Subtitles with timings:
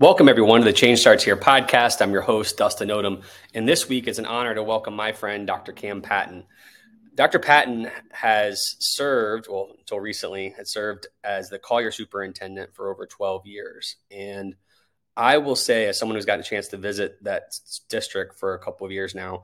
[0.00, 2.00] Welcome, everyone, to the Change Starts Here podcast.
[2.00, 3.24] I'm your host, Dustin Odham.
[3.52, 5.72] And this week it's an honor to welcome my friend, Dr.
[5.72, 6.44] Cam Patton.
[7.16, 7.40] Dr.
[7.40, 13.44] Patton has served, well, until recently, had served as the Collier superintendent for over 12
[13.44, 13.96] years.
[14.12, 14.54] And
[15.16, 18.60] I will say, as someone who's gotten a chance to visit that district for a
[18.60, 19.42] couple of years now,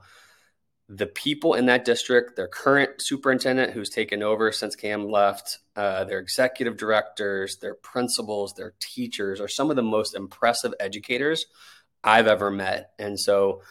[0.87, 6.03] the people in that district, their current superintendent who's taken over since Cam left, uh,
[6.03, 11.47] their executive directors, their principals, their teachers are some of the most impressive educators
[12.03, 12.91] I've ever met.
[12.99, 13.63] And so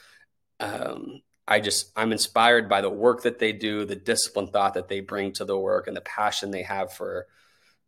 [0.59, 4.89] um, I just, I'm inspired by the work that they do, the discipline thought that
[4.89, 7.27] they bring to the work, and the passion they have for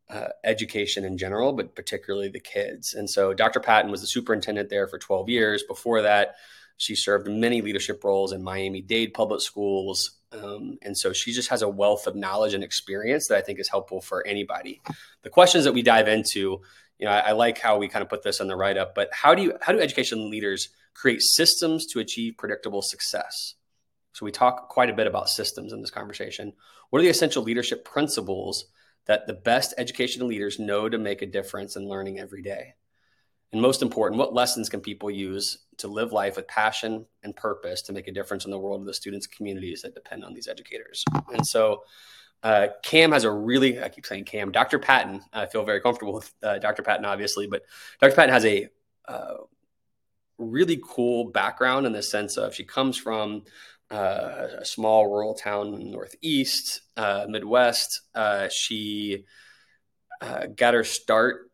[0.09, 2.95] uh, education in general, but particularly the kids.
[2.95, 3.59] And so Dr.
[3.59, 5.65] Patton was the superintendent there for 12 years.
[5.65, 6.37] Before that,
[6.77, 10.19] she served many leadership roles in Miami Dade public schools.
[10.33, 13.59] Um, and so she just has a wealth of knowledge and experience that I think
[13.59, 14.81] is helpful for anybody.
[15.23, 16.61] The questions that we dive into,
[16.99, 18.95] you know, I, I like how we kind of put this on the write up,
[18.95, 23.55] but how do you, how do education leaders create systems to achieve predictable success?
[24.13, 26.53] So we talk quite a bit about systems in this conversation.
[26.91, 28.67] What are the essential leadership principles
[29.07, 32.75] that the best education leaders know to make a difference in learning every day?
[33.57, 37.81] And most important, what lessons can people use to live life with passion and purpose
[37.83, 40.47] to make a difference in the world of the students communities that depend on these
[40.47, 41.03] educators?
[41.33, 41.85] And so,
[42.43, 44.79] uh, Cam has a really, I keep saying Cam, Dr.
[44.79, 46.83] Patton, I feel very comfortable with uh, Dr.
[46.83, 47.63] Patton, obviously, but
[47.99, 48.15] Dr.
[48.15, 48.69] Patton has a
[49.09, 49.37] uh,
[50.37, 53.45] really cool background in the sense of she comes from
[53.91, 58.03] uh, a small rural town in the Northeast, uh, Midwest.
[58.15, 59.25] Uh, she
[60.57, 61.46] got her start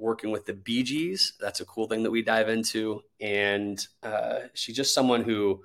[0.00, 1.34] working with the Bee Gees.
[1.40, 3.02] That's a cool thing that we dive into.
[3.20, 5.62] And uh, she's just someone who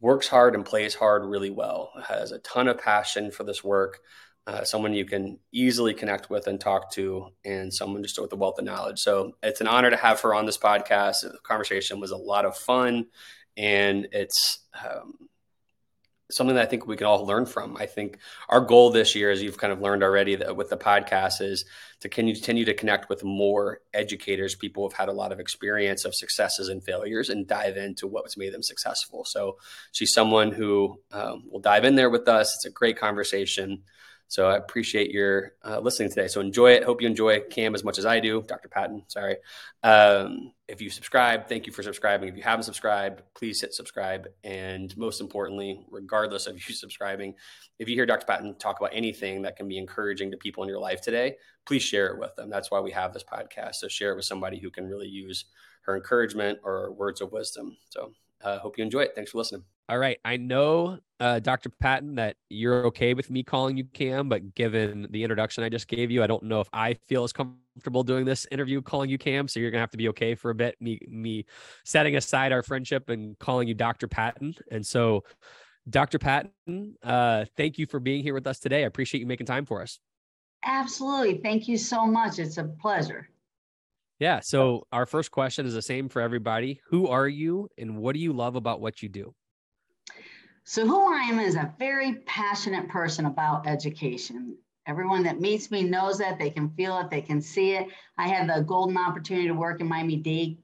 [0.00, 4.00] works hard and plays hard really well, has a ton of passion for this work,
[4.46, 8.36] uh, someone you can easily connect with and talk to, and someone just with a
[8.36, 8.98] wealth of knowledge.
[8.98, 11.22] So it's an honor to have her on this podcast.
[11.22, 13.06] The conversation was a lot of fun,
[13.56, 15.14] and it's um,
[16.32, 17.76] something that I think we can all learn from.
[17.76, 21.40] I think our goal this year, as you've kind of learned already with the podcast,
[21.40, 21.64] is
[22.00, 26.14] to continue to connect with more educators, people who've had a lot of experience of
[26.14, 29.24] successes and failures, and dive into what's made them successful.
[29.24, 29.58] So
[29.92, 32.54] she's someone who um, will dive in there with us.
[32.56, 33.82] It's a great conversation.
[34.32, 36.26] So I appreciate your uh, listening today.
[36.26, 36.84] So enjoy it.
[36.84, 38.40] Hope you enjoy Cam as much as I do.
[38.40, 38.70] Dr.
[38.70, 39.36] Patton, sorry.
[39.82, 42.30] Um, if you subscribe, thank you for subscribing.
[42.30, 44.26] If you haven't subscribed, please hit subscribe.
[44.42, 47.34] And most importantly, regardless of you subscribing,
[47.78, 48.24] if you hear Dr.
[48.24, 51.82] Patton talk about anything that can be encouraging to people in your life today, please
[51.82, 52.48] share it with them.
[52.48, 53.74] That's why we have this podcast.
[53.74, 55.44] So share it with somebody who can really use
[55.82, 57.76] her encouragement or words of wisdom.
[57.90, 59.12] So uh, hope you enjoy it.
[59.14, 59.64] Thanks for listening.
[59.90, 60.18] All right.
[60.24, 61.70] I know, uh, Dr.
[61.70, 65.86] Patton, that you're okay with me calling you Cam, but given the introduction I just
[65.86, 69.18] gave you, I don't know if I feel as comfortable doing this interview calling you
[69.18, 69.46] Cam.
[69.46, 70.74] So you're gonna have to be okay for a bit.
[70.80, 71.46] Me, me
[71.84, 74.08] setting aside our friendship and calling you Dr.
[74.08, 74.56] Patton.
[74.72, 75.22] And so,
[75.88, 76.18] Dr.
[76.18, 78.82] Patton, uh, thank you for being here with us today.
[78.82, 80.00] I appreciate you making time for us.
[80.64, 81.38] Absolutely.
[81.38, 82.40] Thank you so much.
[82.40, 83.28] It's a pleasure.
[84.18, 84.40] Yeah.
[84.40, 86.80] So our first question is the same for everybody.
[86.86, 89.34] Who are you and what do you love about what you do?
[90.64, 94.56] So, who I am is a very passionate person about education.
[94.86, 97.88] Everyone that meets me knows that they can feel it, they can see it.
[98.16, 100.58] I had the golden opportunity to work in Miami Dade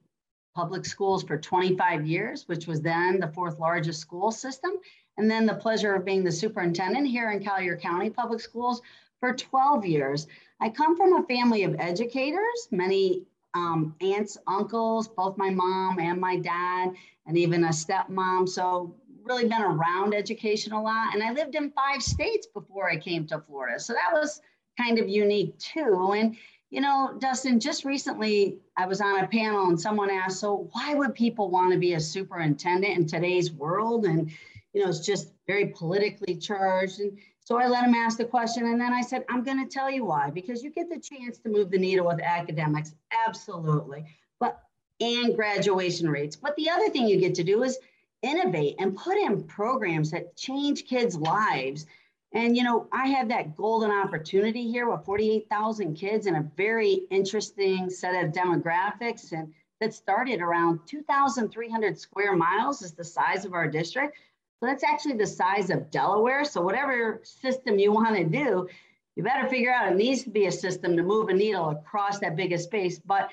[0.54, 4.72] public schools for 25 years, which was then the fourth largest school system.
[5.16, 8.81] And then the pleasure of being the superintendent here in Collier County Public Schools
[9.19, 10.28] for 12 years.
[10.60, 16.20] I come from a family of educators, many um, aunts, uncles, both my mom and
[16.20, 16.92] my dad,
[17.26, 18.48] and even a stepmom.
[18.48, 18.94] So
[19.28, 21.14] really been around education a lot.
[21.14, 23.78] And I lived in five states before I came to Florida.
[23.78, 24.40] So that was
[24.76, 26.14] kind of unique too.
[26.16, 26.36] And,
[26.70, 30.94] you know, Dustin, just recently I was on a panel and someone asked, so why
[30.94, 34.06] would people want to be a superintendent in today's world?
[34.06, 34.30] And,
[34.72, 37.00] you know, it's just very politically charged.
[37.00, 38.66] And so I let him ask the question.
[38.66, 41.38] And then I said, I'm going to tell you why, because you get the chance
[41.38, 42.94] to move the needle with academics.
[43.26, 44.04] Absolutely.
[44.38, 44.60] But,
[45.00, 46.36] and graduation rates.
[46.36, 47.78] But the other thing you get to do is
[48.23, 51.87] innovate and put in programs that change kids' lives.
[52.32, 57.03] And, you know, I have that golden opportunity here with 48,000 kids and a very
[57.11, 59.32] interesting set of demographics.
[59.32, 64.17] And that started around 2,300 square miles is the size of our district.
[64.61, 66.44] So that's actually the size of Delaware.
[66.44, 68.69] So whatever system you want to do,
[69.15, 72.19] you better figure out it needs to be a system to move a needle across
[72.19, 72.99] that biggest space.
[72.99, 73.31] But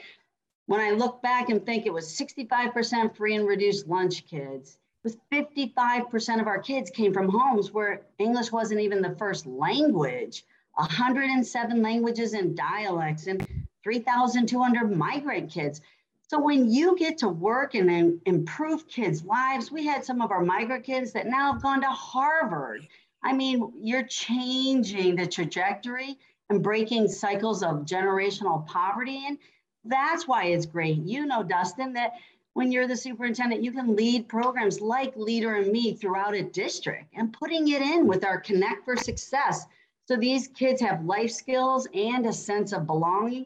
[0.67, 5.17] when I look back and think it was 65% free and reduced lunch kids, with
[5.31, 11.81] 55% of our kids came from homes where English wasn't even the first language, 107
[11.81, 13.47] languages and dialects, and
[13.83, 15.81] 3,200 migrant kids.
[16.27, 20.43] So when you get to work and improve kids' lives, we had some of our
[20.43, 22.87] migrant kids that now have gone to Harvard.
[23.23, 26.17] I mean, you're changing the trajectory
[26.49, 29.23] and breaking cycles of generational poverty.
[29.27, 29.37] And
[29.85, 30.97] that's why it's great.
[30.97, 32.13] You know, Dustin, that
[32.53, 37.13] when you're the superintendent, you can lead programs like Leader in Me throughout a district
[37.13, 39.65] and putting it in with our Connect for Success.
[40.07, 43.45] So these kids have life skills and a sense of belonging.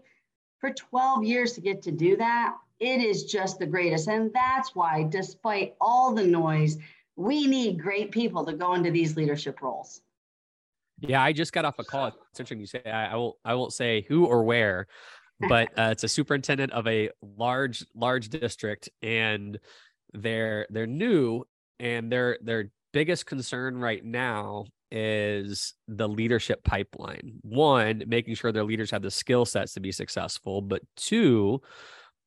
[0.59, 4.07] For 12 years to get to do that, it is just the greatest.
[4.07, 6.77] And that's why, despite all the noise,
[7.15, 10.01] we need great people to go into these leadership roles.
[10.99, 12.07] Yeah, I just got off a call.
[12.07, 14.87] It's interesting you say I, I won't I won't say who or where,
[15.47, 19.59] but uh, it's a superintendent of a large large district, and
[20.13, 21.45] they're they're new,
[21.79, 27.39] and their their biggest concern right now is the leadership pipeline.
[27.41, 31.61] One, making sure their leaders have the skill sets to be successful, but two,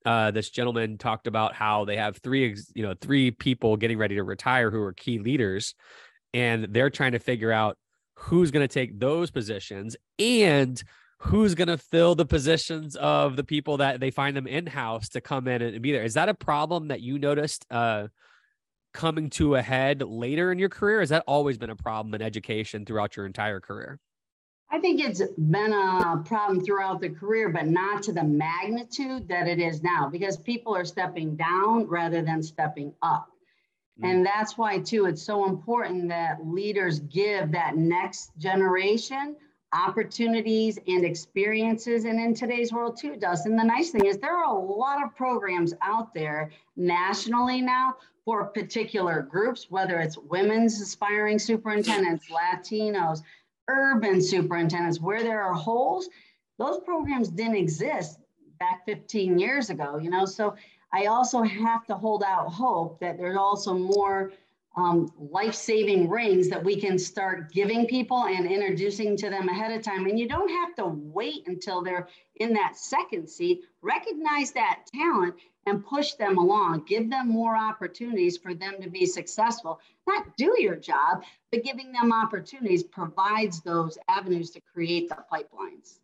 [0.07, 4.15] uh, this gentleman talked about how they have three, you know, three people getting ready
[4.15, 5.75] to retire who are key leaders,
[6.33, 7.77] and they're trying to figure out
[8.17, 10.83] who's going to take those positions and
[11.23, 15.09] who's going to fill the positions of the people that they find them in house
[15.11, 16.03] to come in and be there.
[16.03, 18.09] Is that a problem that you noticed uh,
[18.93, 20.99] coming to a head later in your career?
[20.99, 24.01] Has that always been a problem in education throughout your entire career?
[24.69, 29.47] I think it's been a problem throughout the career, but not to the magnitude that
[29.47, 33.29] it is now because people are stepping down rather than stepping up.
[34.03, 34.11] Mm.
[34.11, 39.37] And that's why, too, it's so important that leaders give that next generation
[39.73, 42.05] opportunities and experiences.
[42.05, 45.15] And in today's world, too, Dustin, the nice thing is there are a lot of
[45.17, 53.23] programs out there nationally now for particular groups, whether it's women's aspiring superintendents, Latinos,
[53.69, 56.09] urban superintendents where there are holes
[56.59, 58.19] those programs didn't exist
[58.59, 60.55] back 15 years ago you know so
[60.93, 64.33] i also have to hold out hope that there's also more
[64.75, 69.83] um, life-saving rings that we can start giving people and introducing to them ahead of
[69.83, 74.81] time and you don't have to wait until they're in that second seat recognize that
[74.95, 75.35] talent
[75.67, 79.81] and push them along, give them more opportunities for them to be successful.
[80.07, 85.99] Not do your job, but giving them opportunities provides those avenues to create the pipelines.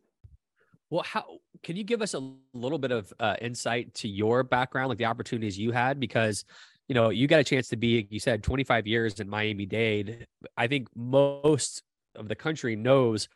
[0.90, 4.88] Well, how can you give us a little bit of uh, insight to your background,
[4.88, 6.00] like the opportunities you had?
[6.00, 6.44] Because
[6.88, 10.26] you know you got a chance to be, you said, 25 years in Miami Dade.
[10.56, 11.82] I think most
[12.16, 13.28] of the country knows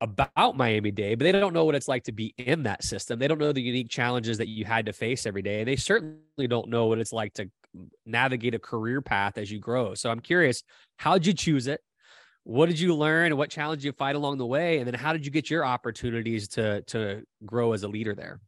[0.00, 3.18] about Miami Dade, but they don't know what it's like to be in that system.
[3.18, 5.60] They don't know the unique challenges that you had to face every day.
[5.60, 7.50] And they certainly don't know what it's like to
[8.04, 9.94] navigate a career path as you grow.
[9.94, 10.62] So I'm curious,
[10.98, 11.80] how did you choose it?
[12.42, 14.78] What did you learn what challenge did you fight along the way?
[14.78, 18.40] And then how did you get your opportunities to to grow as a leader there?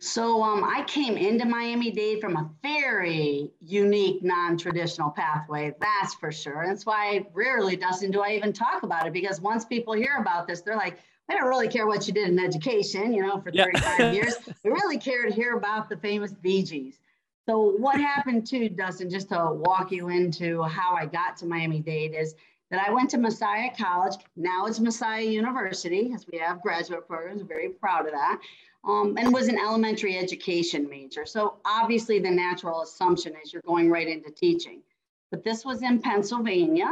[0.00, 5.74] So um, I came into Miami Dade from a very unique, non-traditional pathway.
[5.80, 6.62] That's for sure.
[6.62, 10.18] and That's why rarely, Dustin, do I even talk about it because once people hear
[10.20, 10.98] about this, they're like,
[11.28, 14.12] "I don't really care what you did in education, you know, for 35 yeah.
[14.12, 14.36] years.
[14.62, 17.00] We really care to hear about the famous Bee Gees."
[17.46, 19.10] So what happened to Dustin?
[19.10, 22.34] Just to walk you into how I got to Miami Dade is
[22.70, 24.14] that I went to Messiah College.
[24.36, 27.42] Now it's Messiah University, as we have graduate programs.
[27.42, 28.40] Very proud of that
[28.84, 31.26] um, and was an elementary education major.
[31.26, 34.82] So obviously the natural assumption is you're going right into teaching.
[35.30, 36.88] But this was in Pennsylvania.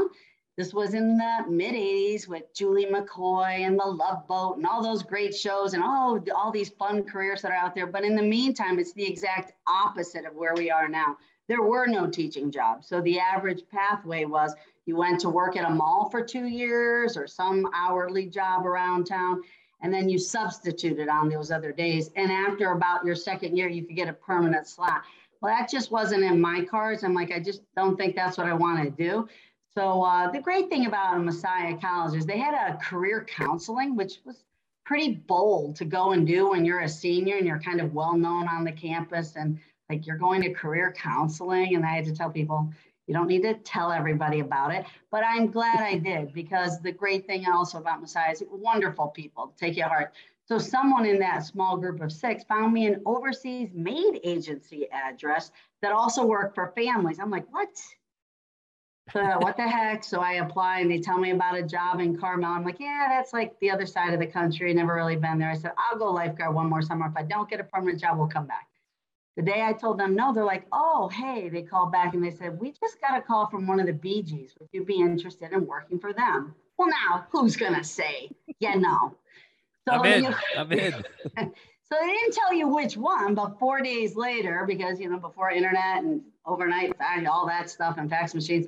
[0.59, 4.83] This was in the mid 80s with Julie McCoy and the Love Boat and all
[4.83, 7.87] those great shows and all, all these fun careers that are out there.
[7.87, 11.17] But in the meantime, it's the exact opposite of where we are now.
[11.49, 12.89] There were no teaching jobs.
[12.89, 14.55] So the average pathway was
[14.87, 19.05] you went to work at a mall for two years or some hourly job around
[19.05, 19.43] town
[19.83, 22.11] and then you substituted on those other days.
[22.17, 25.03] And after about your second year, you could get a permanent slot.
[25.41, 27.05] Well, that just wasn't in my cards.
[27.05, 29.29] I'm like, I just don't think that's what I want to do.
[29.75, 34.21] So uh, the great thing about Messiah College is they had a career counseling, which
[34.25, 34.45] was
[34.87, 38.17] pretty bold to go and do when you're a senior and you're kind of well
[38.17, 39.59] known on the campus and
[39.91, 41.75] like you're going to career counseling.
[41.75, 42.73] And I had to tell people,
[43.07, 46.93] you don't need to tell everybody about it, but I'm glad I did because the
[46.93, 50.13] great thing also about Messiah is wonderful people, take your heart.
[50.45, 55.51] So someone in that small group of six found me an overseas maid agency address
[55.83, 57.19] that also worked for families.
[57.19, 57.69] I'm like, what?
[59.13, 60.03] What the heck?
[60.03, 62.51] So I apply and they tell me about a job in Carmel.
[62.51, 64.75] I'm like, yeah, that's like the other side of the country.
[64.75, 65.51] Never really been there.
[65.51, 67.07] I said, I'll go lifeguard one more summer.
[67.07, 68.67] If I don't get a permanent job, we'll come back.
[69.37, 72.31] The day I told them no, they're like, oh, hey, they called back and they
[72.31, 74.55] said, we just got a call from one of the Bee Gees.
[74.59, 76.55] Would you be interested in working for them?
[76.79, 79.15] Well, now who's going to say, yeah, no?
[79.87, 80.25] So, I'm in.
[80.25, 81.05] You, I'm in.
[81.89, 85.51] So they didn't tell you which one, but four days later, because you know, before
[85.53, 88.67] internet and overnight and all that stuff and fax machines,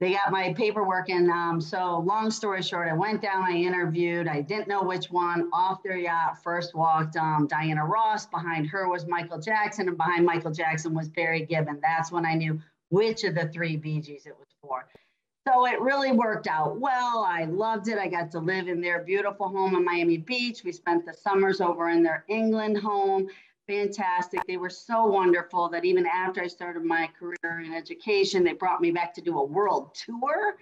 [0.00, 1.10] they got my paperwork.
[1.10, 5.10] And um, so, long story short, I went down, I interviewed, I didn't know which
[5.10, 5.48] one.
[5.52, 8.26] Off their yacht, first walked um, Diana Ross.
[8.26, 11.68] Behind her was Michael Jackson, and behind Michael Jackson was Barry Gibb.
[11.82, 14.86] That's when I knew which of the three Gees it was for.
[15.46, 17.24] So it really worked out well.
[17.26, 17.98] I loved it.
[17.98, 20.62] I got to live in their beautiful home in Miami Beach.
[20.62, 23.28] We spent the summers over in their England home.
[23.68, 24.40] Fantastic.
[24.48, 28.80] They were so wonderful that even after I started my career in education, they brought
[28.80, 30.56] me back to do a world tour.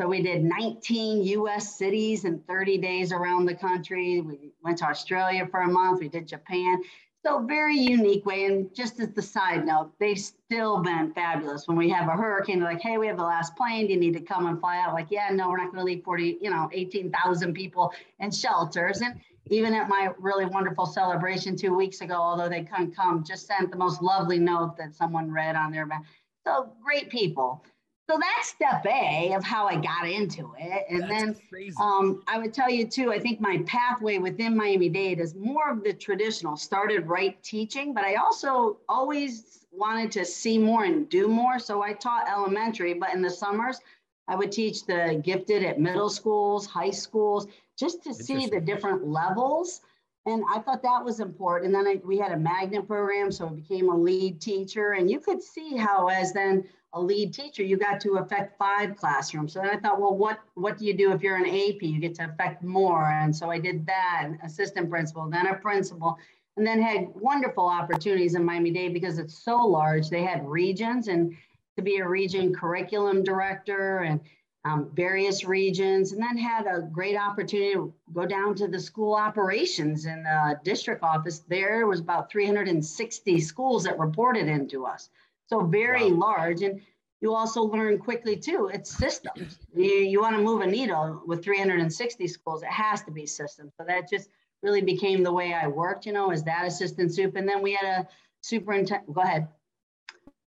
[0.00, 4.22] So we did 19 US cities in 30 days around the country.
[4.22, 6.00] We went to Australia for a month.
[6.00, 6.82] We did Japan.
[7.26, 8.44] So very unique way.
[8.44, 11.68] And just as the side note, they've still been fabulous.
[11.68, 13.88] When we have a hurricane, they're like, hey, we have the last plane.
[13.88, 14.94] Do you need to come and fly out?
[14.94, 19.02] Like, yeah, no, we're not going to leave 40, you know, 18,000 people in shelters.
[19.02, 23.46] And even at my really wonderful celebration two weeks ago, although they couldn't come, just
[23.46, 26.04] sent the most lovely note that someone read on their back.
[26.46, 27.64] So great people.
[28.10, 30.86] So that's step A of how I got into it.
[30.88, 34.88] And that's then um, I would tell you too, I think my pathway within Miami
[34.88, 40.24] Dade is more of the traditional, started right teaching, but I also always wanted to
[40.24, 41.58] see more and do more.
[41.58, 43.78] So I taught elementary, but in the summers,
[44.26, 47.46] I would teach the gifted at middle schools, high schools,
[47.78, 49.80] just to see the different levels.
[50.26, 51.74] And I thought that was important.
[51.74, 54.92] And then I, we had a magnet program, so I became a lead teacher.
[54.92, 58.96] And you could see how, as then a lead teacher, you got to affect five
[58.96, 59.52] classrooms.
[59.52, 61.82] So then I thought, well, what what do you do if you're an AP?
[61.82, 63.10] You get to affect more.
[63.10, 66.18] And so I did that, assistant principal, then a principal,
[66.56, 70.10] and then had wonderful opportunities in Miami-Dade because it's so large.
[70.10, 71.36] They had regions and
[71.76, 74.20] to be a region curriculum director and
[74.64, 79.14] um, various regions, and then had a great opportunity to go down to the school
[79.14, 81.40] operations in the district office.
[81.48, 85.10] There was about 360 schools that reported into us.
[85.46, 86.26] So very wow.
[86.26, 86.62] large.
[86.62, 86.80] And
[87.20, 89.58] you also learn quickly too, it's systems.
[89.74, 93.72] You, you want to move a needle with 360 schools, it has to be systems.
[93.76, 94.28] So that just
[94.62, 97.36] really became the way I worked, you know, as that assistant soup.
[97.36, 98.08] And then we had a
[98.40, 99.48] superintendent, go ahead.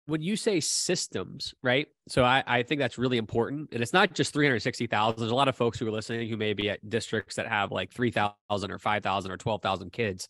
[0.10, 1.88] When you say systems, right?
[2.08, 3.70] So I, I think that's really important.
[3.72, 5.20] And it's not just 360,000.
[5.20, 7.72] There's a lot of folks who are listening who may be at districts that have
[7.72, 10.28] like 3,000 or 5,000 or 12,000 kids.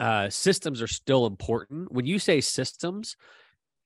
[0.00, 1.92] Uh, systems are still important.
[1.92, 3.16] When you say systems,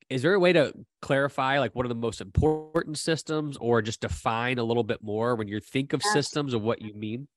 [0.09, 4.01] is there a way to clarify like what are the most important systems or just
[4.01, 7.27] define a little bit more when you think of systems of what you mean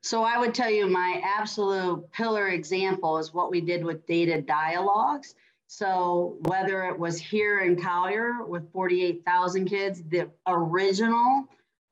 [0.00, 4.40] so i would tell you my absolute pillar example is what we did with data
[4.40, 5.34] dialogues
[5.68, 11.44] so whether it was here in collier with 48000 kids the original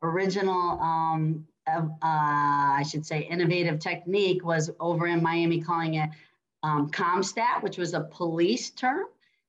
[0.02, 6.10] original um, uh, i should say innovative technique was over in miami calling it
[6.62, 9.04] um, compstat which was a police term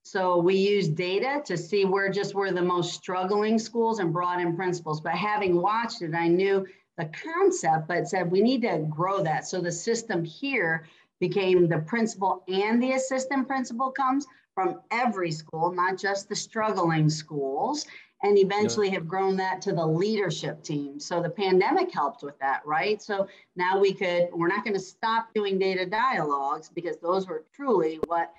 [0.07, 4.39] so we use data to see where just were the most struggling schools and brought
[4.39, 5.01] in principals.
[5.01, 6.65] But having watched it, I knew
[6.97, 9.45] the concept, but said we need to grow that.
[9.45, 10.85] So the system here
[11.19, 17.09] became the principal and the assistant principal comes from every school, not just the struggling
[17.09, 17.85] schools,
[18.23, 18.95] and eventually yeah.
[18.95, 20.99] have grown that to the leadership team.
[20.99, 22.99] So the pandemic helped with that, right?
[23.01, 27.43] So now we could, we're not going to stop doing data dialogues because those were
[27.55, 28.33] truly what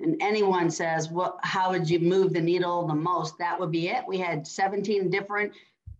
[0.00, 1.38] and anyone says, "What?
[1.42, 4.04] How would you move the needle the most?" That would be it.
[4.06, 5.52] We had 17 different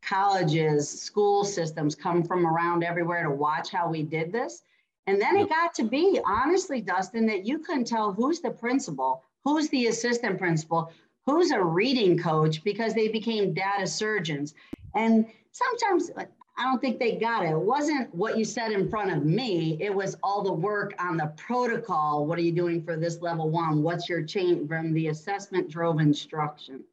[0.03, 4.63] colleges, school systems come from around everywhere to watch how we did this.
[5.09, 9.25] And then it got to be, honestly, Dustin, that you couldn't tell who's the principal,
[9.43, 10.93] who's the assistant principal,
[11.25, 14.53] who's a reading coach because they became data surgeons.
[14.95, 17.53] And sometimes I don't think they got it.
[17.53, 19.79] It wasn't what you said in front of me.
[19.81, 22.27] It was all the work on the protocol.
[22.27, 23.83] What are you doing for this level one?
[23.83, 26.85] What's your change from the assessment drove instruction?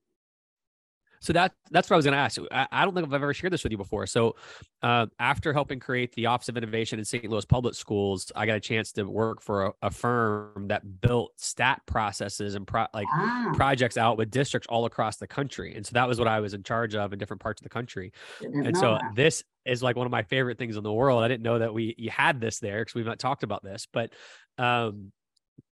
[1.26, 2.40] So that that's what I was going to ask.
[2.52, 4.06] I, I, don't think I've ever shared this with you before.
[4.06, 4.36] So
[4.84, 7.28] uh, after helping create the Office of Innovation in St.
[7.28, 11.32] Louis Public Schools, I got a chance to work for a, a firm that built
[11.38, 13.52] stat processes and pro, like ah.
[13.56, 15.76] projects out with districts all across the country.
[15.76, 17.70] And so that was what I was in charge of in different parts of the
[17.70, 18.14] country.
[18.42, 19.16] And so that.
[19.16, 21.24] this is like one of my favorite things in the world.
[21.24, 23.88] I didn't know that we you had this there because we've not talked about this,
[23.92, 24.14] but
[24.60, 25.12] um,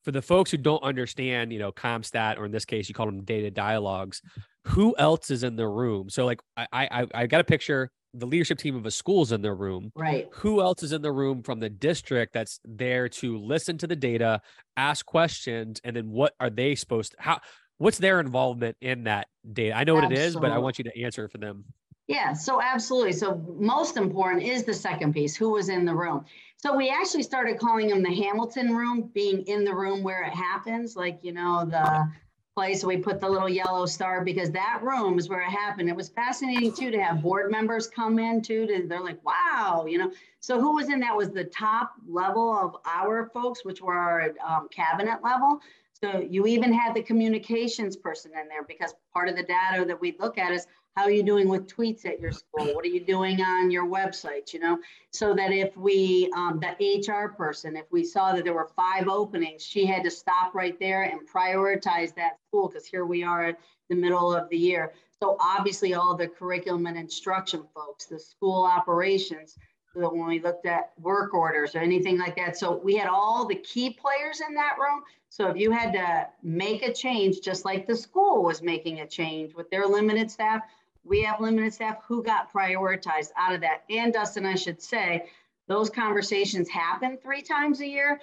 [0.04, 3.06] for the folks who don't understand, you know, CompStat, or in this case, you call
[3.06, 4.22] them data dialogues,
[4.66, 6.10] who else is in the room?
[6.10, 7.92] So, like, I, I, I got a picture.
[8.16, 9.92] The leadership team of a school's in the room.
[9.96, 10.30] Right.
[10.34, 13.96] Who else is in the room from the district that's there to listen to the
[13.96, 14.42] data,
[14.78, 17.18] ask questions, and then what are they supposed to?
[17.20, 17.40] How?
[17.80, 19.76] What's their involvement in that data?
[19.76, 20.16] I know Absolutely.
[20.16, 21.66] what it is, but I want you to answer for them.
[22.08, 23.14] Yeah, so absolutely.
[23.14, 26.26] So most important is the second piece, who was in the room.
[26.58, 30.34] So we actually started calling them the Hamilton room, being in the room where it
[30.34, 32.08] happens, like you know the
[32.56, 35.90] place we put the little yellow star because that room is where it happened.
[35.90, 38.68] It was fascinating too to have board members come in too.
[38.68, 40.12] To, they're like, wow, you know.
[40.40, 44.34] So who was in that was the top level of our folks, which were our
[44.48, 45.62] um, cabinet level.
[46.00, 50.00] So you even had the communications person in there because part of the data that
[50.00, 52.74] we look at is how are you doing with tweets at your school?
[52.74, 54.54] What are you doing on your website?
[54.54, 54.78] You know,
[55.12, 59.08] so that if we, um, the HR person, if we saw that there were five
[59.08, 63.50] openings, she had to stop right there and prioritize that school because here we are
[63.50, 63.56] in
[63.90, 64.94] the middle of the year.
[65.20, 69.58] So obviously all the curriculum and instruction folks, the school operations,
[69.96, 72.58] so when we looked at work orders or anything like that.
[72.58, 75.04] So we had all the key players in that room.
[75.30, 79.08] So if you had to make a change, just like the school was making a
[79.08, 80.64] change with their limited staff,
[81.06, 83.84] we have limited staff who got prioritized out of that.
[83.90, 85.30] And Dustin, I should say,
[85.68, 88.20] those conversations happen three times a year.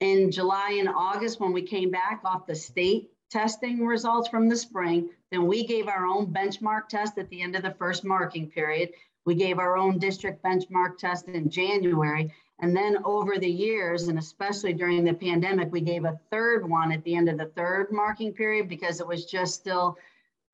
[0.00, 4.56] In July and August, when we came back off the state testing results from the
[4.56, 8.48] spring, then we gave our own benchmark test at the end of the first marking
[8.48, 8.90] period.
[9.26, 12.32] We gave our own district benchmark test in January.
[12.60, 16.90] And then over the years, and especially during the pandemic, we gave a third one
[16.92, 19.96] at the end of the third marking period because it was just still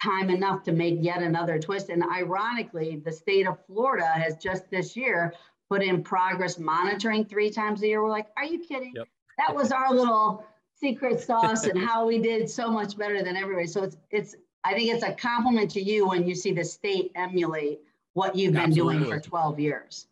[0.04, 1.88] time enough to make yet another twist.
[1.88, 5.34] And ironically, the state of Florida has just this year
[5.70, 8.02] put in progress monitoring three times a year.
[8.02, 8.92] We're like, are you kidding?
[8.94, 9.08] Yep.
[9.38, 10.44] That was our little
[10.78, 13.66] secret sauce and how we did so much better than everybody.
[13.66, 17.12] So it's it's I think it's a compliment to you when you see the state
[17.14, 17.80] emulate
[18.14, 19.04] what you've been Absolutely.
[19.04, 20.06] doing for 12 years.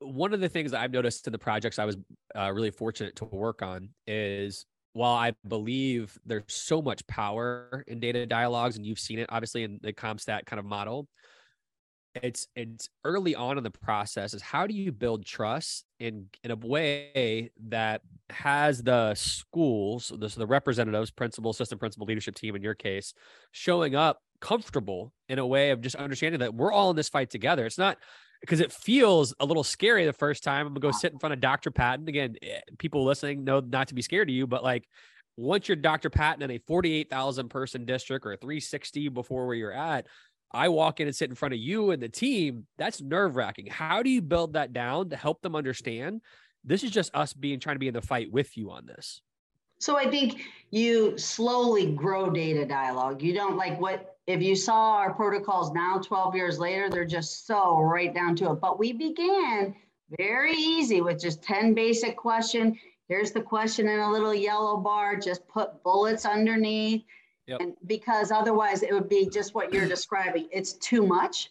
[0.00, 1.96] One of the things I've noticed in the projects I was
[2.34, 8.00] uh, really fortunate to work on is while I believe there's so much power in
[8.00, 11.08] data dialogues, and you've seen it obviously in the CompStat kind of model,
[12.14, 16.50] it's it's early on in the process is how do you build trust in in
[16.50, 22.62] a way that has the schools, the, the representatives, principal, assistant principal, leadership team in
[22.62, 23.14] your case,
[23.52, 27.30] showing up comfortable in a way of just understanding that we're all in this fight
[27.30, 27.64] together.
[27.64, 27.96] It's not
[28.42, 30.66] because it feels a little scary the first time.
[30.66, 31.70] I'm gonna go sit in front of Dr.
[31.70, 32.36] Patton again.
[32.42, 34.86] Eh, people listening know not to be scared of you, but like
[35.36, 36.10] once you're Dr.
[36.10, 40.06] Patton in a 48,000 person district or 360 before where you're at,
[40.52, 42.66] I walk in and sit in front of you and the team.
[42.76, 43.66] That's nerve wracking.
[43.66, 46.20] How do you build that down to help them understand?
[46.64, 49.22] This is just us being trying to be in the fight with you on this.
[49.82, 53.20] So I think you slowly grow data dialogue.
[53.20, 57.48] You don't like what if you saw our protocols now 12 years later, they're just
[57.48, 58.60] so right down to it.
[58.60, 59.74] But we began
[60.16, 62.78] very easy with just 10 basic question.
[63.08, 67.02] Here's the question in a little yellow bar, just put bullets underneath.
[67.48, 67.60] Yep.
[67.60, 70.48] And because otherwise it would be just what you're describing.
[70.52, 71.50] It's too much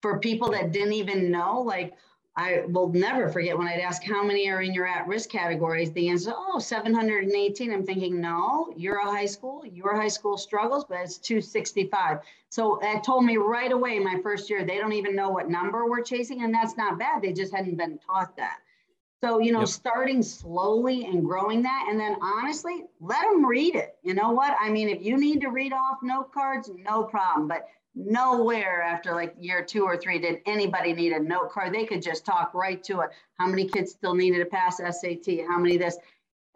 [0.00, 1.94] for people that didn't even know, like,
[2.36, 5.92] I will never forget when I'd ask how many are in your at-risk categories.
[5.92, 7.72] The answer, oh, 718.
[7.72, 12.18] I'm thinking, no, you're a high school, your high school struggles, but it's 265.
[12.48, 15.88] So that told me right away my first year, they don't even know what number
[15.88, 16.42] we're chasing.
[16.42, 17.22] And that's not bad.
[17.22, 18.58] They just hadn't been taught that.
[19.20, 19.68] So, you know, yep.
[19.68, 21.86] starting slowly and growing that.
[21.88, 23.96] And then honestly, let them read it.
[24.02, 24.56] You know what?
[24.60, 27.46] I mean, if you need to read off note cards, no problem.
[27.46, 31.72] But nowhere after like year two or three did anybody need a note card.
[31.72, 33.10] They could just talk right to it.
[33.38, 35.46] How many kids still needed to pass SAT?
[35.48, 35.96] How many this?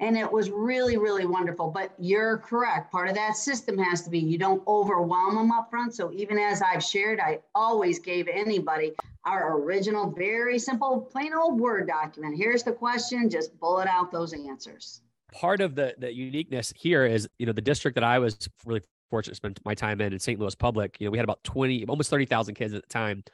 [0.01, 1.71] And it was really, really wonderful.
[1.71, 2.93] But you're correct.
[2.93, 5.95] Part of that system has to be you don't overwhelm them up front.
[5.95, 8.93] So even as I've shared, I always gave anybody
[9.25, 12.37] our original, very simple, plain old Word document.
[12.37, 15.01] Here's the question, just bullet out those answers
[15.33, 18.81] part of the the uniqueness here is you know the district that I was really
[19.11, 20.39] fortunate to spend my time in in St.
[20.39, 20.97] Louis Public.
[21.01, 23.25] You know, we had about 20, almost 30,000 kids at the time.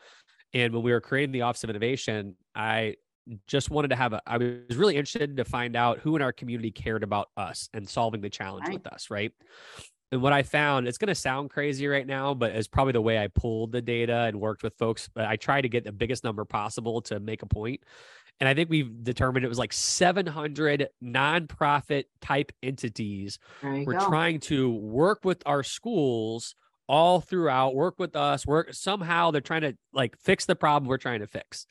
[0.52, 2.96] And when we were creating the Office of Innovation, I
[3.46, 6.32] just wanted to have a, I was really interested to find out who in our
[6.32, 8.74] community cared about us and solving the challenge right.
[8.74, 9.10] with us.
[9.10, 9.32] Right.
[10.12, 13.00] And what I found, it's going to sound crazy right now, but it's probably the
[13.00, 15.08] way I pulled the data and worked with folks.
[15.12, 17.80] But I tried to get the biggest number possible to make a point.
[18.40, 23.38] And I think we've determined it was like 700 nonprofit type entities.
[23.62, 24.06] We're go.
[24.06, 26.54] trying to work with our schools
[26.88, 30.98] all throughout, work with us, work somehow they're trying to like fix the problem we're
[30.98, 31.66] trying to fix.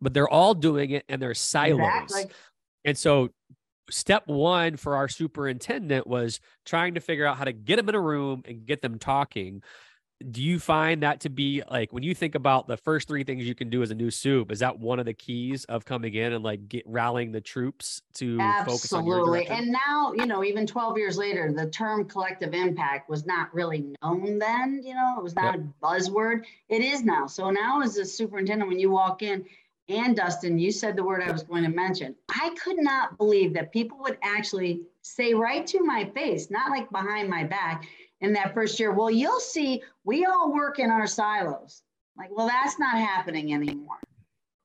[0.00, 1.80] But they're all doing it and they're silos.
[2.02, 2.34] Exactly.
[2.84, 3.30] And so
[3.90, 7.94] step one for our superintendent was trying to figure out how to get them in
[7.94, 9.62] a room and get them talking
[10.30, 13.44] do you find that to be like when you think about the first three things
[13.44, 16.14] you can do as a new soup is that one of the keys of coming
[16.14, 19.46] in and like get rallying the troops to focus on your Absolutely.
[19.48, 23.94] And now, you know, even 12 years later, the term collective impact was not really
[24.02, 26.44] known then, you know, it was not a buzzword.
[26.70, 27.26] It is now.
[27.26, 29.44] So now as a superintendent, when you walk in,
[29.88, 32.16] and Dustin, you said the word I was going to mention.
[32.28, 36.90] I could not believe that people would actually say right to my face, not like
[36.90, 37.86] behind my back
[38.20, 41.82] in that first year, well, you'll see, we all work in our silos.
[42.16, 43.98] Like, well, that's not happening anymore.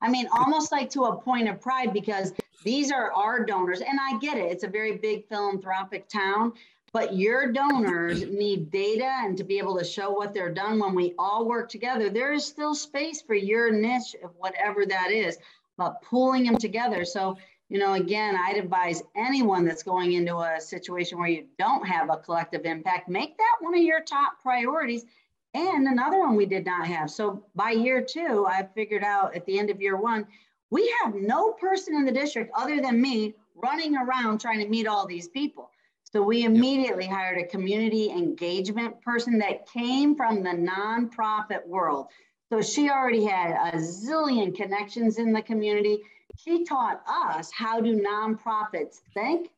[0.00, 2.32] I mean, almost like to a point of pride because
[2.64, 3.80] these are our donors.
[3.80, 6.52] And I get it, it's a very big philanthropic town,
[6.92, 10.94] but your donors need data and to be able to show what they're done when
[10.94, 12.10] we all work together.
[12.10, 15.38] There is still space for your niche of whatever that is,
[15.76, 17.04] but pulling them together.
[17.04, 17.36] So,
[17.72, 22.10] you know, again, I'd advise anyone that's going into a situation where you don't have
[22.10, 25.06] a collective impact, make that one of your top priorities.
[25.54, 27.10] And another one we did not have.
[27.10, 30.26] So by year two, I figured out at the end of year one,
[30.68, 34.86] we have no person in the district other than me running around trying to meet
[34.86, 35.70] all these people.
[36.04, 42.08] So we immediately hired a community engagement person that came from the nonprofit world.
[42.50, 46.00] So she already had a zillion connections in the community.
[46.36, 49.50] She taught us how do nonprofits think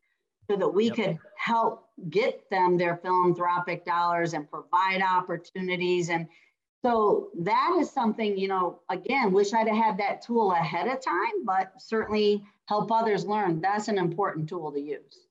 [0.48, 0.94] so that we Yep.
[0.96, 6.10] could help get them their philanthropic dollars and provide opportunities.
[6.10, 6.28] And
[6.82, 11.00] so that is something, you know, again, wish I'd have had that tool ahead of
[11.00, 13.60] time, but certainly help others learn.
[13.60, 15.26] That's an important tool to use.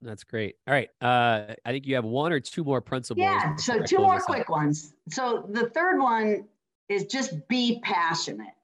[0.00, 0.56] That's great.
[0.68, 0.90] All right.
[1.00, 3.24] Uh, I think you have one or two more principles.
[3.24, 4.94] Yeah, so two more quick ones.
[5.08, 6.46] So the third one
[6.88, 8.54] is just be passionate.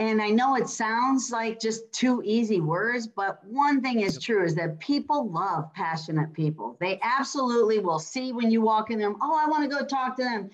[0.00, 4.42] And I know it sounds like just two easy words, but one thing is true
[4.42, 6.78] is that people love passionate people.
[6.80, 10.16] They absolutely will see when you walk in them, oh, I want to go talk
[10.16, 10.48] to them.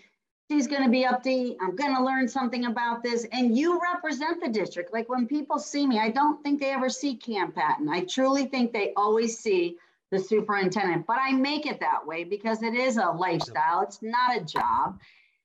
[0.50, 1.58] She's going to be upbeat.
[1.60, 3.24] I'm going to learn something about this.
[3.30, 4.92] And you represent the district.
[4.92, 7.88] Like when people see me, I don't think they ever see Cam Patton.
[7.88, 9.76] I truly think they always see
[10.10, 13.82] the superintendent, but I make it that way because it is a lifestyle.
[13.82, 14.98] It's not a job.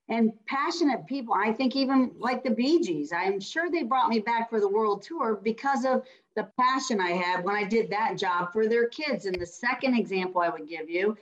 [0.09, 4.19] And passionate people, I think even like the Bee Gees, I'm sure they brought me
[4.19, 6.03] back for the world tour because of
[6.35, 9.25] the passion I had when I did that job for their kids.
[9.25, 11.17] And the second example I would give you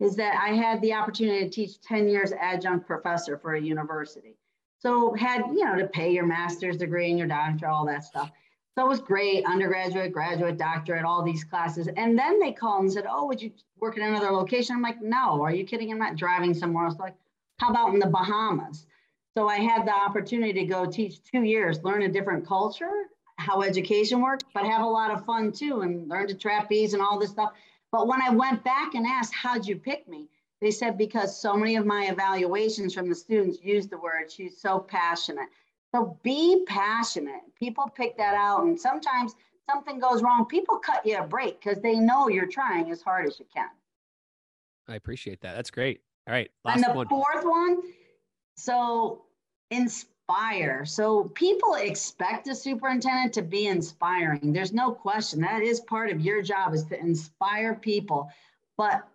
[0.00, 4.36] is that I had the opportunity to teach 10 years adjunct professor for a university.
[4.78, 8.32] So had, you know, to pay your master's degree and your doctorate, all that stuff.
[8.74, 11.88] So it was great, undergraduate, graduate, doctorate, all these classes.
[11.96, 14.74] And then they called and said, oh, would you work in another location?
[14.74, 15.92] I'm like, no, are you kidding?
[15.92, 16.98] I'm not driving somewhere else.
[16.98, 17.14] Like,
[17.62, 18.86] how about in the Bahamas?
[19.36, 22.90] So I had the opportunity to go teach two years, learn a different culture,
[23.38, 27.00] how education works, but have a lot of fun too, and learn to trapeze and
[27.00, 27.52] all this stuff.
[27.92, 30.28] But when I went back and asked, how'd you pick me?
[30.60, 34.60] They said, because so many of my evaluations from the students used the word, she's
[34.60, 35.48] so passionate.
[35.94, 37.42] So be passionate.
[37.56, 38.64] People pick that out.
[38.64, 39.36] And sometimes
[39.70, 43.26] something goes wrong, people cut you a break because they know you're trying as hard
[43.26, 43.68] as you can.
[44.88, 45.54] I appreciate that.
[45.54, 46.00] That's great.
[46.26, 46.50] All right.
[46.64, 47.08] And the one.
[47.08, 47.82] fourth one,
[48.56, 49.22] so
[49.70, 50.84] inspire.
[50.84, 54.52] So people expect a superintendent to be inspiring.
[54.52, 55.40] There's no question.
[55.40, 58.30] That is part of your job is to inspire people.
[58.76, 59.06] But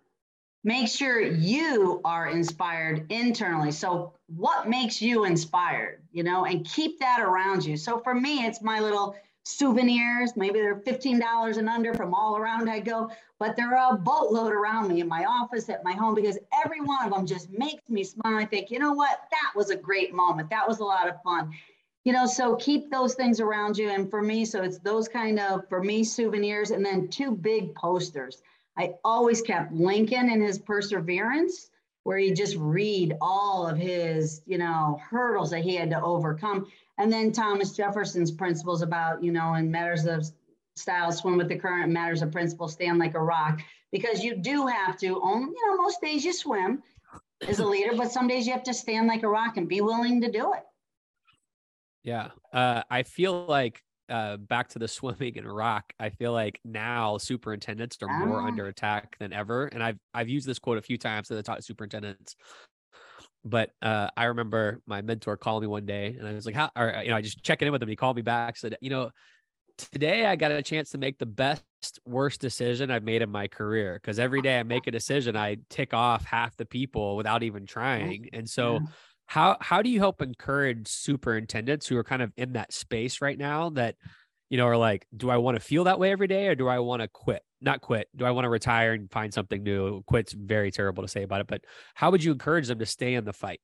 [0.64, 3.72] make sure you are inspired internally.
[3.72, 7.76] So what makes you inspired, you know, and keep that around you.
[7.76, 9.16] So for me, it's my little
[9.48, 10.36] souvenirs.
[10.36, 14.88] Maybe they're $15 and under from all around I go, but they're a boatload around
[14.88, 18.04] me in my office, at my home, because every one of them just makes me
[18.04, 18.36] smile.
[18.36, 19.22] I think, you know what?
[19.30, 20.50] That was a great moment.
[20.50, 21.52] That was a lot of fun.
[22.04, 23.88] You know, so keep those things around you.
[23.88, 27.74] And for me, so it's those kind of, for me, souvenirs, and then two big
[27.74, 28.42] posters.
[28.76, 31.70] I always kept Lincoln and his perseverance,
[32.08, 36.66] where he just read all of his, you know, hurdles that he had to overcome.
[36.96, 40.26] And then Thomas Jefferson's principles about, you know, in matters of
[40.74, 43.60] style, swim with the current, matters of principle, stand like a rock.
[43.92, 46.82] Because you do have to own, you know, most days you swim
[47.46, 49.82] as a leader, but some days you have to stand like a rock and be
[49.82, 50.64] willing to do it.
[52.04, 52.28] Yeah.
[52.54, 55.92] Uh, I feel like uh, back to the swimming and rock.
[56.00, 58.46] I feel like now superintendents are more Ah.
[58.46, 59.66] under attack than ever.
[59.66, 62.36] And I've I've used this quote a few times to the top superintendents.
[63.44, 66.70] But uh, I remember my mentor calling me one day, and I was like, "How?"
[66.76, 67.88] Or you know, I just checking in with him.
[67.88, 69.10] He called me back, said, "You know,
[69.78, 71.64] today I got a chance to make the best
[72.06, 75.58] worst decision I've made in my career because every day I make a decision, I
[75.70, 78.84] tick off half the people without even trying." And so.
[79.28, 83.38] How how do you help encourage superintendents who are kind of in that space right
[83.38, 83.94] now that
[84.48, 86.66] you know are like do i want to feel that way every day or do
[86.66, 87.42] i want to quit?
[87.60, 90.02] Not quit do i want to retire and find something new?
[90.04, 91.62] Quit's very terrible to say about it but
[91.94, 93.60] how would you encourage them to stay in the fight?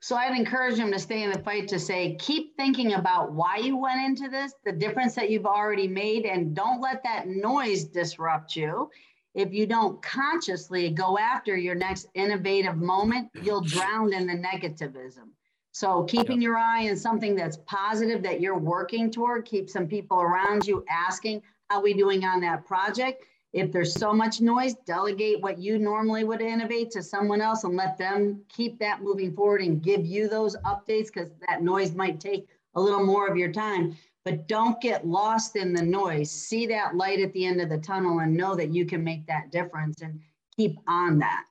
[0.00, 3.58] So I'd encourage them to stay in the fight to say, keep thinking about why
[3.58, 7.84] you went into this, the difference that you've already made, and don't let that noise
[7.84, 8.90] disrupt you.
[9.34, 15.30] If you don't consciously go after your next innovative moment, you'll drown in the negativism.
[15.72, 20.20] So keeping your eye on something that's positive that you're working toward, keep some people
[20.20, 23.24] around you asking, how we doing on that project?
[23.54, 27.74] If there's so much noise, delegate what you normally would innovate to someone else and
[27.74, 32.20] let them keep that moving forward and give you those updates because that noise might
[32.20, 33.96] take a little more of your time.
[34.24, 36.30] But don't get lost in the noise.
[36.30, 39.26] See that light at the end of the tunnel and know that you can make
[39.26, 40.20] that difference and
[40.56, 41.44] keep on that.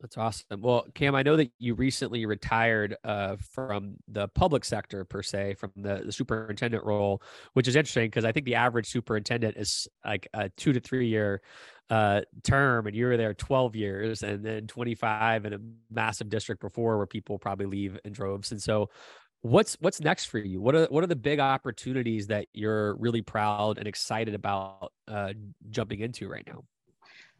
[0.00, 0.62] That's awesome.
[0.62, 5.54] Well, Cam, I know that you recently retired uh, from the public sector per se,
[5.54, 9.86] from the, the superintendent role, which is interesting because I think the average superintendent is
[10.04, 11.42] like a two to three year
[11.90, 15.58] uh, term, and you were there 12 years and then 25 in a
[15.90, 18.52] massive district before where people probably leave in droves.
[18.52, 18.88] And so,
[19.42, 20.60] what's what's next for you?
[20.60, 25.32] What are what are the big opportunities that you're really proud and excited about uh,
[25.70, 26.64] jumping into right now?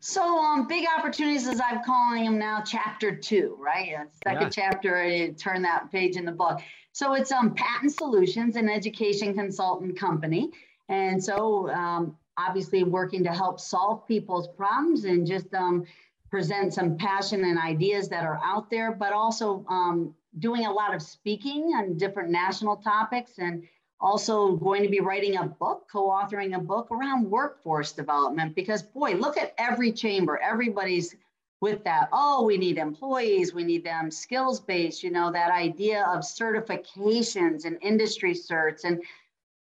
[0.02, 3.96] So um, big opportunities, as I'm calling them now, chapter two, right?
[4.24, 4.48] second yeah.
[4.48, 6.60] chapter, I turn that page in the book.
[6.92, 10.50] So it's um, Patton Solutions, an education consultant company.
[10.88, 15.84] And so um, obviously working to help solve people's problems and just um,
[16.30, 20.94] present some passion and ideas that are out there, but also um, doing a lot
[20.94, 23.64] of speaking on different national topics and
[24.00, 29.12] also going to be writing a book, co-authoring a book around workforce development because boy,
[29.12, 31.14] look at every chamber, everybody's
[31.60, 32.08] with that.
[32.12, 37.66] Oh, we need employees, we need them skills based, you know, that idea of certifications
[37.66, 38.84] and industry certs.
[38.84, 39.02] And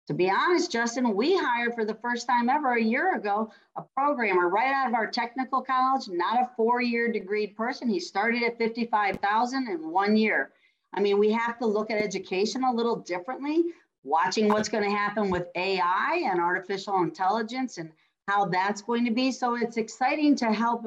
[0.07, 3.81] to be honest, Dustin, we hired for the first time ever a year ago a
[3.95, 7.89] programmer right out of our technical college, not a four-year degree person.
[7.89, 10.51] He started at 55,000 in one year.
[10.93, 13.63] I mean, we have to look at education a little differently
[14.03, 17.91] watching what's going to happen with AI and artificial intelligence and
[18.27, 19.31] how that's going to be.
[19.31, 20.85] So it's exciting to help,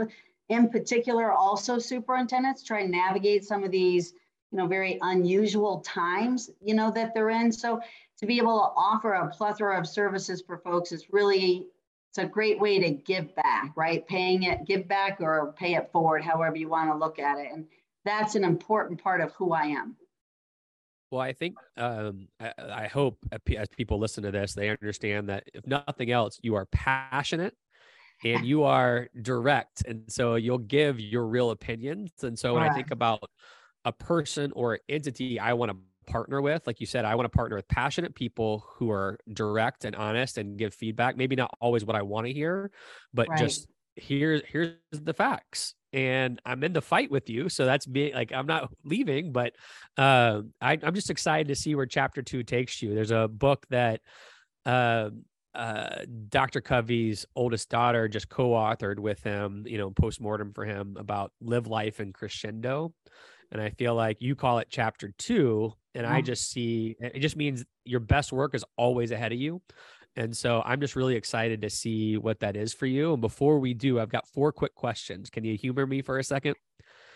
[0.48, 4.14] in particular, also superintendents try and navigate some of these,
[4.50, 7.52] you know, very unusual times, you know, that they're in.
[7.52, 7.80] So
[8.18, 11.66] to be able to offer a plethora of services for folks is really
[12.10, 14.06] it's a great way to give back, right?
[14.06, 17.48] Paying it, give back or pay it forward, however you want to look at it.
[17.50, 17.64] And
[18.04, 19.96] that's an important part of who I am.
[21.10, 23.18] Well, I think um, I, I, hope
[23.54, 27.54] as people listen to this, they understand that if nothing else, you are passionate
[28.24, 32.12] and you are direct, and so you'll give your real opinions.
[32.22, 33.28] And so when I think about
[33.84, 35.76] a person or entity I want to
[36.10, 39.84] partner with, like you said, I want to partner with passionate people who are direct
[39.84, 41.16] and honest and give feedback.
[41.18, 42.70] Maybe not always what I want to hear,
[43.12, 43.38] but right.
[43.38, 47.48] just here's here's the facts and I'm in the fight with you.
[47.48, 48.14] So that's me.
[48.14, 49.54] Like I'm not leaving, but
[49.98, 52.94] uh, I, am just excited to see where chapter two takes you.
[52.94, 54.00] There's a book that
[54.64, 55.10] uh,
[55.54, 56.60] uh, Dr.
[56.60, 62.00] Covey's oldest daughter just co-authored with him, you know, post-mortem for him about live life
[62.00, 62.94] in crescendo.
[63.50, 65.74] And I feel like you call it chapter two.
[65.94, 69.60] And I just see it just means your best work is always ahead of you.
[70.16, 73.12] And so I'm just really excited to see what that is for you.
[73.12, 75.30] And before we do, I've got four quick questions.
[75.30, 76.56] Can you humor me for a second?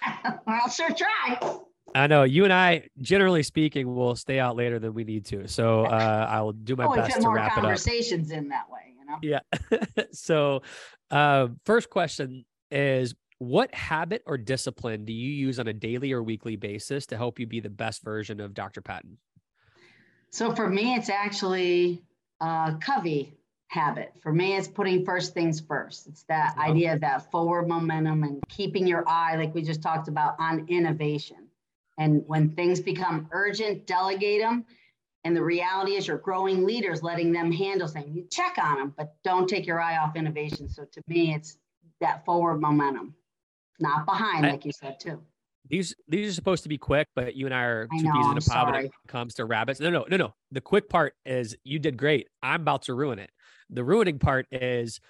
[0.47, 1.59] I'll sure try.
[1.95, 5.47] I know you and I, generally speaking, will stay out later than we need to.
[5.49, 7.63] So uh, I will do my oh, best to wrap it up.
[7.63, 9.19] Conversations in that way, you know.
[9.23, 10.05] Yeah.
[10.13, 10.63] so,
[11.11, 16.23] uh, first question is: What habit or discipline do you use on a daily or
[16.23, 18.83] weekly basis to help you be the best version of Dr.
[18.83, 19.19] Patton?
[20.31, 22.03] So for me, it's actually
[22.41, 23.33] uh, Covey
[23.69, 24.13] habit.
[24.23, 26.07] For me, it's putting first things first.
[26.07, 30.09] It's that idea of that forward momentum and keeping your eye, like we just talked
[30.09, 31.49] about, on innovation.
[31.99, 34.67] And when things become urgent, delegate them.
[35.25, 38.15] And the reality is, you're growing leaders, letting them handle things.
[38.15, 40.69] You check on them, but don't take your eye off innovation.
[40.69, 41.59] So to me, it's
[42.01, 43.15] that forward momentum,
[43.81, 45.21] not behind, like you said too.
[45.69, 48.39] These these are supposed to be quick, but you and I are two peas in
[48.39, 49.81] a pod when it comes to rabbits.
[49.81, 50.35] No, no, no, no.
[50.53, 52.29] The quick part is you did great.
[52.43, 53.31] I'm about to ruin it.
[53.71, 55.01] The ruining part is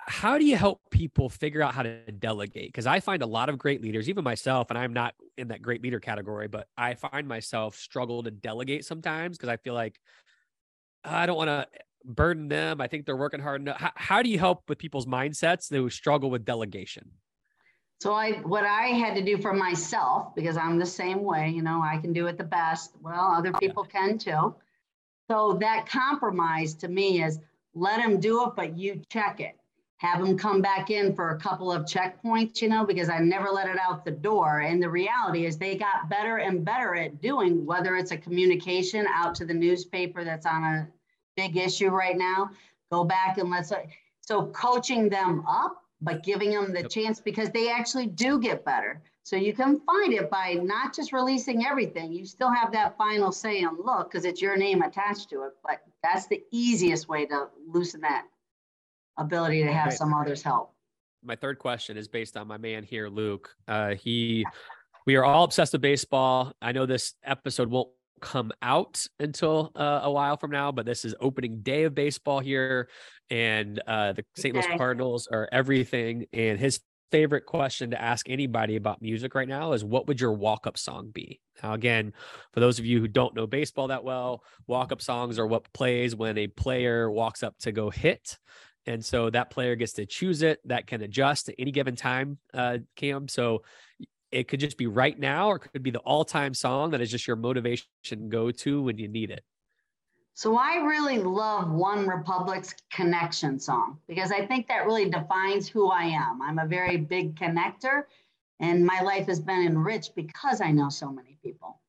[0.00, 2.68] how do you help people figure out how to delegate?
[2.68, 5.60] Because I find a lot of great leaders, even myself, and I'm not in that
[5.60, 10.00] great leader category, but I find myself struggle to delegate sometimes because I feel like
[11.04, 11.66] I don't want to
[12.04, 12.80] burden them.
[12.80, 13.78] I think they're working hard enough.
[13.78, 17.10] How, how do you help with people's mindsets who struggle with delegation?
[18.00, 21.62] So I what I had to do for myself because I'm the same way, you
[21.62, 22.92] know, I can do it the best.
[23.02, 24.54] Well, other people can too.
[25.30, 27.40] So that compromise to me is
[27.74, 29.56] let them do it, but you check it.
[29.98, 33.48] have them come back in for a couple of checkpoints, you know, because I never
[33.50, 34.60] let it out the door.
[34.60, 39.06] And the reality is they got better and better at doing whether it's a communication
[39.12, 40.88] out to the newspaper that's on a
[41.36, 42.50] big issue right now.
[42.92, 43.72] Go back and let's
[44.20, 49.02] so coaching them up, but giving them the chance because they actually do get better.
[49.24, 52.12] So you can find it by not just releasing everything.
[52.12, 55.52] You still have that final say and look because it's your name attached to it.
[55.62, 58.24] But that's the easiest way to loosen that
[59.18, 60.72] ability to have some others help.
[61.22, 63.54] My third question is based on my man here, Luke.
[63.66, 64.46] Uh, he,
[65.04, 66.52] we are all obsessed with baseball.
[66.62, 67.88] I know this episode won't
[68.20, 72.40] come out until uh, a while from now, but this is opening day of baseball
[72.40, 72.88] here,
[73.30, 74.54] and uh, the St.
[74.54, 76.26] Louis Cardinals are everything.
[76.32, 80.32] And his favorite question to ask anybody about music right now is, "What would your
[80.32, 82.12] walk-up song be?" Now, again,
[82.52, 86.14] for those of you who don't know baseball that well, walk-up songs are what plays
[86.14, 88.38] when a player walks up to go hit.
[88.86, 90.60] And so that player gets to choose it.
[90.64, 93.28] That can adjust at any given time, uh, Cam.
[93.28, 93.62] So
[94.30, 97.10] it could just be right now, or it could be the all-time song that is
[97.10, 97.86] just your motivation
[98.28, 99.44] go to when you need it.
[100.34, 105.90] So I really love One Republic's Connection song because I think that really defines who
[105.90, 106.40] I am.
[106.40, 108.04] I'm a very big connector,
[108.60, 111.80] and my life has been enriched because I know so many people.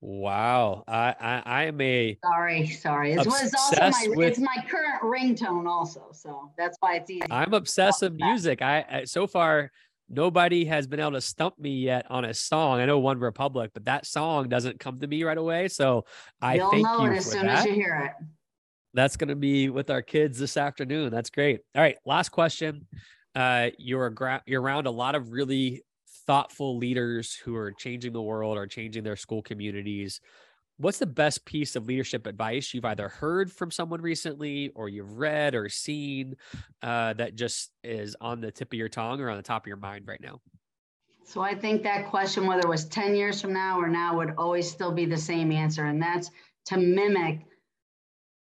[0.00, 3.12] Wow, I I, I am a sorry, sorry.
[3.12, 7.22] It was also my with, it's my current ringtone also, so that's why it's easy.
[7.30, 8.62] I'm obsessed with music.
[8.62, 9.70] I, I so far
[10.08, 12.80] nobody has been able to stump me yet on a song.
[12.80, 15.68] I know One Republic, but that song doesn't come to me right away.
[15.68, 16.04] So
[16.40, 17.58] I You'll thank know you it as soon that.
[17.58, 18.26] as you hear it.
[18.94, 21.10] That's going to be with our kids this afternoon.
[21.10, 21.60] That's great.
[21.74, 22.86] All right, last question.
[23.34, 25.82] Uh, you're gra- you're around a lot of really
[26.26, 30.20] thoughtful leaders who are changing the world or changing their school communities.
[30.78, 35.14] What's the best piece of leadership advice you've either heard from someone recently or you've
[35.14, 36.36] read or seen
[36.82, 39.68] uh, that just is on the tip of your tongue or on the top of
[39.68, 40.40] your mind right now?
[41.24, 44.34] So I think that question, whether it was 10 years from now or now, would
[44.36, 45.86] always still be the same answer.
[45.86, 46.30] And that's
[46.66, 47.46] to mimic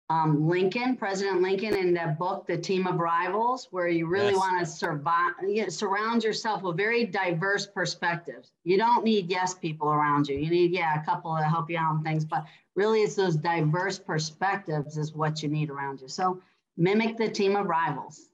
[0.09, 4.37] um, Lincoln, President Lincoln, in that book, The Team of Rivals, where you really yes.
[4.37, 8.51] want to survive, you know, surround yourself with very diverse perspectives.
[8.63, 10.37] You don't need yes people around you.
[10.37, 13.37] You need, yeah, a couple to help you out on things, but really it's those
[13.37, 16.07] diverse perspectives is what you need around you.
[16.07, 16.41] So
[16.77, 18.29] mimic the team of rivals.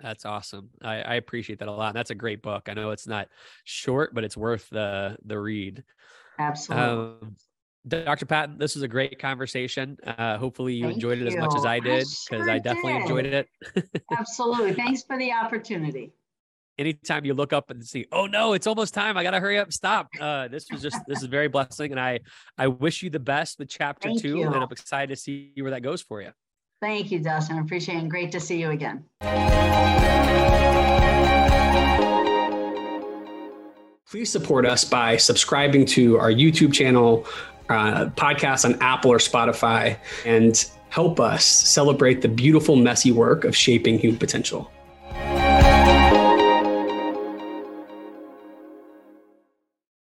[0.00, 0.70] That's awesome.
[0.80, 1.92] I, I appreciate that a lot.
[1.92, 2.68] That's a great book.
[2.68, 3.28] I know it's not
[3.64, 5.82] short, but it's worth the the read.
[6.38, 6.86] Absolutely.
[6.86, 7.36] Um,
[7.86, 8.26] Dr.
[8.26, 9.96] Patton, this was a great conversation.
[10.04, 11.28] Uh, hopefully you Thank enjoyed it you.
[11.28, 13.02] as much as I did because I, sure I, definitely did.
[13.02, 13.48] enjoyed it.
[14.12, 14.72] Absolutely.
[14.74, 16.12] Thanks for the opportunity.
[16.78, 19.16] Anytime you look up and see, oh no, it's almost time.
[19.16, 19.72] I gotta hurry up.
[19.72, 20.08] Stop.
[20.20, 22.20] Uh, this was just this is very blessing, and I
[22.56, 24.46] I wish you the best with chapter Thank two, you.
[24.46, 26.30] and I'm excited to see where that goes for you.
[26.80, 27.56] Thank you, Dustin.
[27.58, 28.02] I appreciate it.
[28.02, 29.04] And great to see you again.
[34.08, 37.26] Please support us by subscribing to our YouTube channel
[37.68, 43.54] uh, podcasts on Apple or Spotify and help us celebrate the beautiful, messy work of
[43.54, 44.70] shaping human potential.